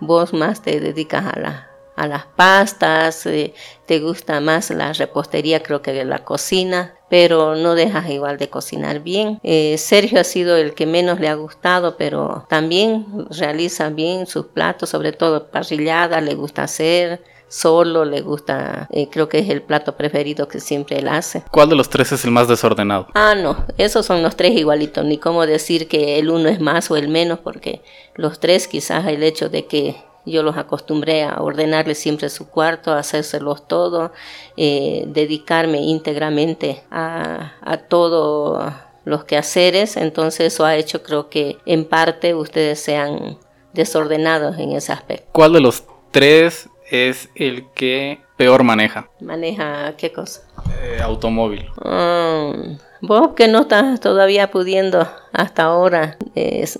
[0.00, 3.52] vos más te dedicas a la, a las pastas, eh,
[3.84, 9.00] te gusta más la repostería creo que la cocina, pero no dejas igual de cocinar
[9.00, 9.38] bien.
[9.42, 14.46] Eh, Sergio ha sido el que menos le ha gustado, pero también realiza bien sus
[14.46, 19.60] platos, sobre todo parrillada, le gusta hacer solo, le gusta, eh, creo que es el
[19.60, 21.42] plato preferido que siempre él hace.
[21.50, 23.08] ¿Cuál de los tres es el más desordenado?
[23.14, 26.90] Ah, no, esos son los tres igualitos, ni cómo decir que el uno es más
[26.90, 27.82] o el menos, porque
[28.14, 32.92] los tres quizás el hecho de que yo los acostumbré a ordenarles siempre su cuarto,
[32.92, 34.12] a hacérselos todo,
[34.56, 38.72] eh, dedicarme íntegramente a, a todo
[39.04, 39.96] los quehaceres.
[39.96, 43.38] Entonces eso ha hecho creo que en parte ustedes sean
[43.72, 45.26] desordenados en ese aspecto.
[45.32, 49.08] ¿Cuál de los tres es el que peor maneja?
[49.20, 50.42] ¿Maneja qué cosa?
[50.82, 51.66] Eh, automóvil.
[51.84, 52.52] Ah,
[53.00, 56.16] vos que no estás todavía pudiendo hasta ahora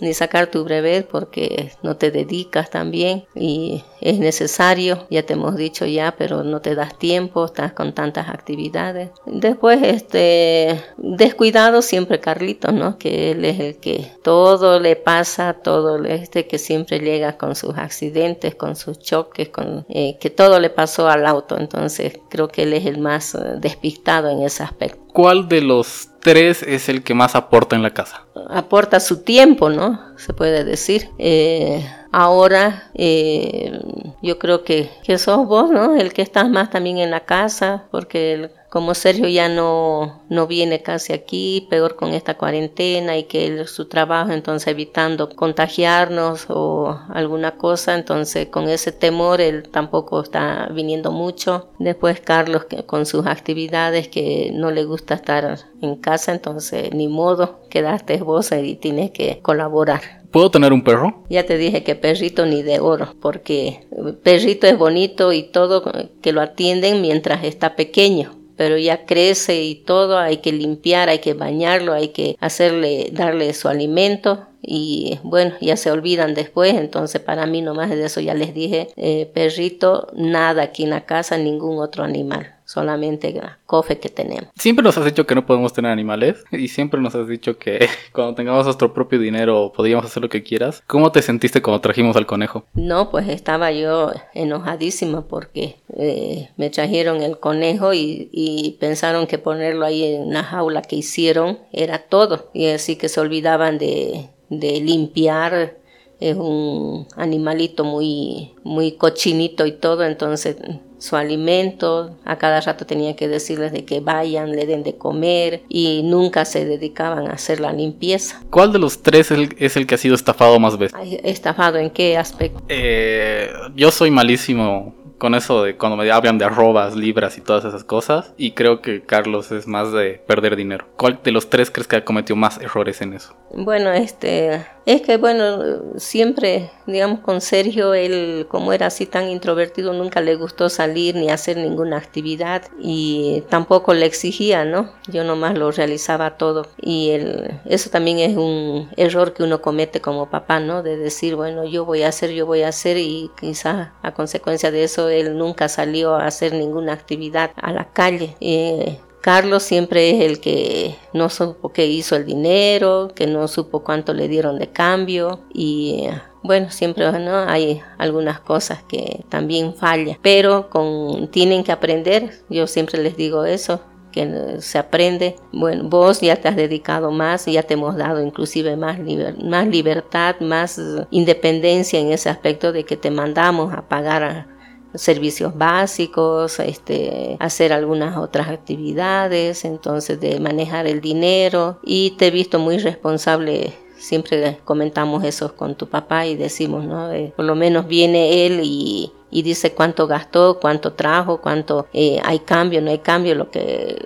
[0.00, 5.56] ni sacar tu brevet porque no te dedicas también y es necesario, ya te hemos
[5.56, 9.10] dicho ya, pero no te das tiempo, estás con tantas actividades.
[9.26, 12.98] Después, este, descuidado siempre Carlitos, ¿no?
[12.98, 17.76] Que él es el que todo le pasa, todo este que siempre llega con sus
[17.76, 22.62] accidentes, con sus choques, con eh, que todo le pasó al auto, entonces creo que
[22.62, 24.98] él es el más eh, despistado en ese aspecto.
[25.12, 28.24] ¿Cuál de los tres es el que más aporta en la casa?
[28.48, 30.16] Aporta su tiempo, ¿no?
[30.16, 31.10] Se puede decir.
[31.18, 33.80] Eh, ahora eh,
[34.22, 35.96] yo creo que, que sos vos, ¿no?
[35.96, 40.80] El que estás más también en la casa, porque como Sergio ya no, no viene
[40.80, 46.96] casi aquí, peor con esta cuarentena y que él, su trabajo, entonces evitando contagiarnos o
[47.08, 51.70] alguna cosa, entonces con ese temor él tampoco está viniendo mucho.
[51.80, 57.58] Después Carlos con sus actividades que no le gusta estar en casa, entonces ni modo,
[57.70, 60.20] quedaste vos y tienes que colaborar.
[60.30, 61.24] ¿Puedo tener un perro?
[61.28, 63.88] Ya te dije que perrito ni de oro, porque
[64.22, 65.82] perrito es bonito y todo
[66.22, 71.20] que lo atienden mientras está pequeño pero ya crece y todo, hay que limpiar, hay
[71.20, 77.22] que bañarlo, hay que hacerle, darle su alimento y bueno, ya se olvidan después, entonces
[77.22, 81.38] para mí nomás de eso ya les dije, eh, perrito, nada aquí en la casa,
[81.38, 84.48] ningún otro animal solamente la cofe que tenemos.
[84.54, 87.88] Siempre nos has dicho que no podemos tener animales y siempre nos has dicho que
[88.12, 90.80] cuando tengamos nuestro propio dinero podríamos hacer lo que quieras.
[90.86, 92.64] ¿Cómo te sentiste cuando trajimos al conejo?
[92.74, 99.38] No, pues estaba yo enojadísima porque eh, me trajeron el conejo y, y, pensaron que
[99.38, 104.28] ponerlo ahí en una jaula que hicieron era todo y así que se olvidaban de,
[104.48, 105.79] de limpiar
[106.20, 110.56] es un animalito muy, muy cochinito y todo, entonces
[110.98, 115.62] su alimento, a cada rato tenía que decirles de que vayan, le den de comer
[115.68, 118.42] y nunca se dedicaban a hacer la limpieza.
[118.50, 120.98] ¿Cuál de los tres es el, que ha sido estafado más veces?
[121.24, 122.62] ¿Estafado en qué aspecto?
[122.68, 127.64] Eh, yo soy malísimo con eso de cuando me hablan de arrobas, libras y todas
[127.64, 128.34] esas cosas.
[128.36, 130.86] Y creo que Carlos es más de perder dinero.
[130.96, 133.34] ¿Cuál de los tres crees que ha cometido más errores en eso?
[133.52, 139.92] Bueno, este, es que bueno, siempre, digamos, con Sergio, él como era así tan introvertido,
[139.92, 144.92] nunca le gustó salir ni hacer ninguna actividad y tampoco le exigía, ¿no?
[145.08, 146.68] Yo nomás lo realizaba todo.
[146.80, 150.84] Y él, eso también es un error que uno comete como papá, ¿no?
[150.84, 154.70] De decir, bueno, yo voy a hacer, yo voy a hacer y quizás a consecuencia
[154.70, 158.36] de eso él nunca salió a hacer ninguna actividad a la calle.
[158.40, 163.84] Eh, Carlos siempre es el que no supo qué hizo el dinero, que no supo
[163.84, 166.06] cuánto le dieron de cambio y
[166.42, 167.36] bueno, siempre ¿no?
[167.36, 173.44] hay algunas cosas que también fallan, pero con, tienen que aprender, yo siempre les digo
[173.44, 175.36] eso, que se aprende.
[175.52, 178.98] Bueno, vos ya te has dedicado más, ya te hemos dado inclusive más,
[179.42, 184.48] más libertad, más independencia en ese aspecto de que te mandamos a pagar
[184.94, 192.30] servicios básicos, este, hacer algunas otras actividades, entonces de manejar el dinero y te he
[192.30, 193.72] visto muy responsable.
[193.96, 197.12] Siempre comentamos eso con tu papá y decimos, ¿no?
[197.12, 202.18] Eh, por lo menos viene él y, y dice cuánto gastó, cuánto trajo, cuánto eh,
[202.24, 204.02] hay cambio, no hay cambio, lo que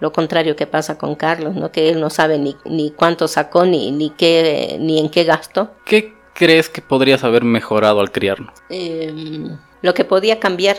[0.00, 1.70] lo, contrario que pasa con Carlos, ¿no?
[1.70, 5.70] Que él no sabe ni, ni cuánto sacó ni ni qué ni en qué gastó.
[5.84, 8.54] ¿Qué crees que podrías haber mejorado al criarnos?
[9.82, 10.76] Lo que podía cambiar.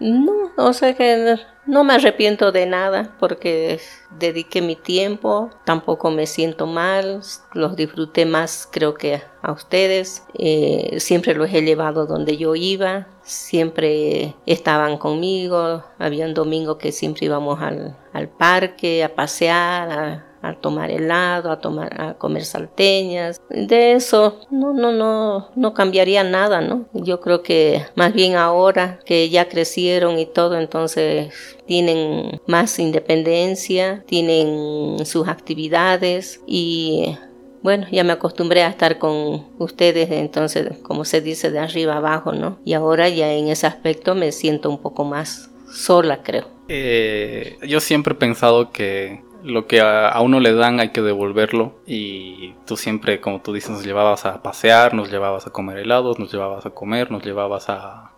[0.00, 3.80] No, o sea que no me arrepiento de nada porque
[4.18, 7.22] dediqué mi tiempo, tampoco me siento mal,
[7.54, 13.06] los disfruté más creo que a ustedes, eh, siempre los he llevado donde yo iba,
[13.22, 20.26] siempre estaban conmigo, había un domingo que siempre íbamos al, al parque a pasear, a,
[20.48, 23.40] a tomar helado, a tomar, a comer salteñas.
[23.48, 26.86] De eso no, no, no, no cambiaría nada, ¿no?
[26.92, 31.32] Yo creo que más bien ahora que ya crecieron y todo, entonces
[31.66, 37.16] tienen más independencia, tienen sus actividades y
[37.64, 42.32] bueno, ya me acostumbré a estar con ustedes, entonces, como se dice, de arriba abajo,
[42.32, 42.58] ¿no?
[42.62, 46.44] Y ahora ya en ese aspecto me siento un poco más sola, creo.
[46.68, 51.74] Eh, yo siempre he pensado que lo que a, uno le dan hay que devolverlo
[51.86, 56.18] y tú siempre, como tú dices, nos llevabas a pasear, nos llevabas a comer helados,
[56.18, 58.12] nos llevabas a comer, nos llevabas a...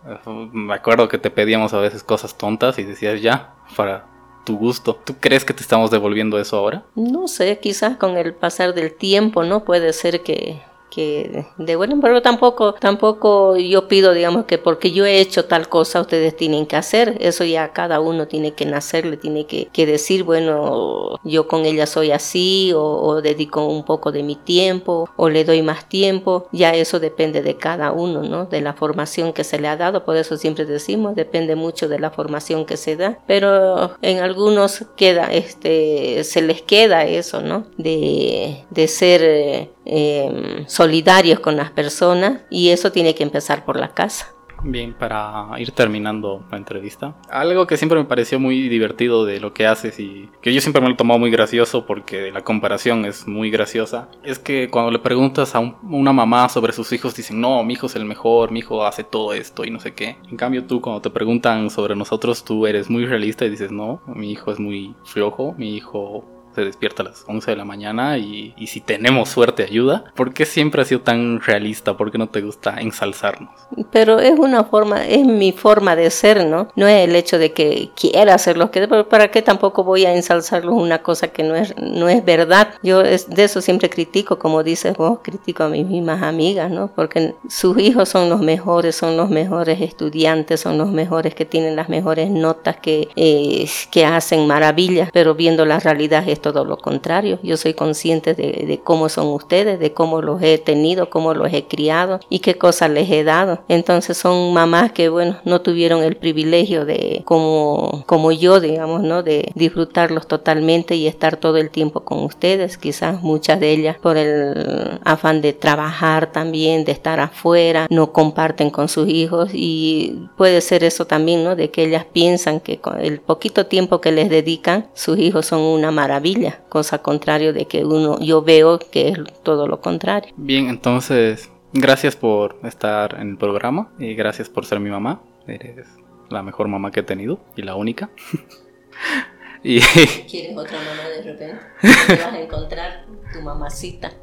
[0.53, 4.05] Me acuerdo que te pedíamos a veces cosas tontas y decías ya, para
[4.45, 4.95] tu gusto.
[4.95, 6.85] ¿Tú crees que te estamos devolviendo eso ahora?
[6.95, 9.65] No sé, quizás con el pasar del tiempo, ¿no?
[9.65, 10.61] Puede ser que
[10.97, 16.01] de bueno, pero tampoco, tampoco yo pido, digamos, que porque yo he hecho tal cosa,
[16.01, 17.17] ustedes tienen que hacer.
[17.19, 21.85] Eso ya cada uno tiene que nacer, le tiene que, decir, bueno, yo con ella
[21.85, 26.47] soy así, o, dedico un poco de mi tiempo, o le doy más tiempo.
[26.51, 28.45] Ya eso depende de cada uno, ¿no?
[28.45, 30.03] De la formación que se le ha dado.
[30.03, 33.19] Por eso siempre decimos, depende mucho de la formación que se da.
[33.27, 37.65] Pero en algunos queda, este, se les queda eso, ¿no?
[37.77, 43.93] De, de ser eh, solidarios con las personas y eso tiene que empezar por la
[43.93, 44.37] casa.
[44.63, 49.53] Bien, para ir terminando la entrevista, algo que siempre me pareció muy divertido de lo
[49.53, 53.05] que haces y que yo siempre me lo he tomado muy gracioso porque la comparación
[53.05, 57.39] es muy graciosa, es que cuando le preguntas a una mamá sobre sus hijos dicen,
[57.39, 60.17] no, mi hijo es el mejor, mi hijo hace todo esto y no sé qué.
[60.29, 64.01] En cambio tú cuando te preguntan sobre nosotros, tú eres muy realista y dices, no,
[64.07, 66.25] mi hijo es muy flojo, mi hijo
[66.57, 70.05] se despierta a las 11 de la mañana y, si tenemos suerte ayuda.
[70.15, 71.95] ¿Por qué siempre has sido tan realista?
[71.95, 73.51] ¿Por qué no te gusta ensalzarnos?
[73.91, 76.69] Pero es una forma, es mi forma de ser, ¿no?
[76.75, 78.87] No es el hecho de que quiera hacer lo que...
[78.87, 82.69] ¿Para qué tampoco voy a ensalzarlos una cosa que no es, no es verdad?
[82.81, 86.87] Yo es, de eso siempre critico, como dices vos, critico a mis mismas amigas, ¿no?
[86.87, 91.75] Porque sus hijos son los mejores, son los mejores estudiantes, son los mejores que tienen
[91.75, 96.77] las mejores notas, que, eh, que hacen maravillas, pero viendo la realidad esto todo lo
[96.77, 97.39] contrario.
[97.43, 101.65] Yo soy consciente de, cómo son ustedes, de cómo los he tenido, cómo los he
[101.65, 103.59] criado y qué cosas les he dado.
[103.67, 109.23] Entonces son mamás que, bueno, no tuvieron el privilegio de, como, como yo, digamos, ¿no?
[109.23, 112.77] De disfrutarlos totalmente y estar todo el tiempo con ustedes.
[112.77, 118.69] Quizás muchas de ellas por el afán de trabajar también, de estar afuera, no comparten
[118.69, 121.55] con sus hijos y puede ser eso también, ¿no?
[121.55, 125.61] De que ellas piensan que con el poquito tiempo que les dedican, sus hijos son
[125.61, 126.36] una maravilla
[126.69, 130.33] cosa contrario de que uno yo veo que es todo lo contrario.
[130.37, 135.21] Bien, entonces, gracias por estar en el programa y gracias por ser mi mamá.
[135.47, 135.87] Eres
[136.29, 138.09] la mejor mamá que he tenido y la única.
[139.67, 139.81] y
[140.29, 141.57] ¿Quieres otra mamá de repente?
[141.81, 144.13] Te vas a encontrar tu mamacita.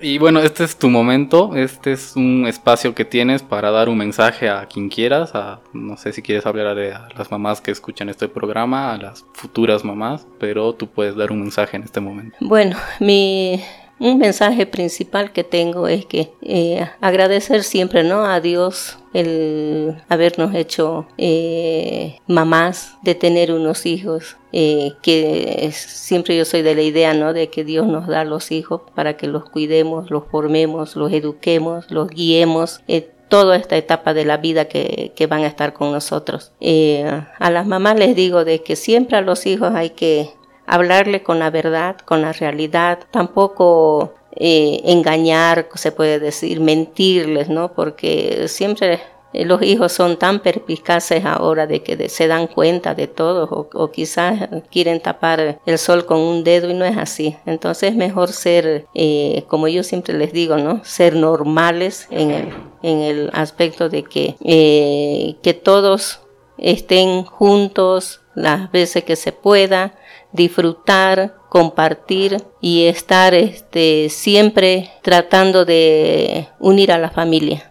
[0.00, 3.98] Y, bueno, este es tu momento, este es un espacio que tienes para dar un
[3.98, 8.08] mensaje a quien quieras, a, no sé si quieres hablar a las mamás que escuchan
[8.08, 12.36] este programa, a las futuras mamás, pero tú puedes dar un mensaje en este momento.
[12.40, 13.62] Bueno, mi,
[14.00, 18.24] un mensaje principal que tengo es que eh, agradecer siempre ¿no?
[18.24, 26.44] a Dios el habernos hecho eh, mamás, de tener unos hijos, eh, que siempre yo
[26.44, 27.34] soy de la idea ¿no?
[27.34, 31.90] de que Dios nos da los hijos para que los cuidemos, los formemos, los eduquemos,
[31.90, 32.80] los guiemos.
[33.28, 36.52] toda esta etapa de la vida que, que van a estar con nosotros.
[36.60, 40.30] a las mamás les digo de que siempre a los hijos hay que
[40.70, 47.72] hablarle con la verdad, con la realidad, tampoco eh, engañar, se puede decir, mentirles, ¿no?
[47.72, 49.00] Porque siempre
[49.32, 53.90] eh, los hijos son tan perspicaces ahora de que se dan cuenta de todo o,
[53.90, 57.36] quizás quieren tapar el sol con un dedo y no es así.
[57.46, 60.84] Entonces es mejor ser, eh, como yo siempre les digo, ¿no?
[60.84, 62.48] Ser normales en el,
[62.82, 66.20] en el aspecto de que, que todos
[66.56, 69.94] estén juntos las veces que se pueda,
[70.32, 77.69] disfrutar, compartir y estar este, siempre tratando de unir a la familia.